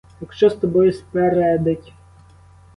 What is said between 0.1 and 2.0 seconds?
Якщо з тобою спередить: